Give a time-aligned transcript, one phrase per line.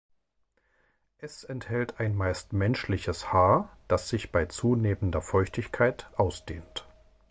[1.19, 6.87] Es enthält ein meist menschliches Haar, das sich bei zunehmender Feuchtigkeit ausdehnt.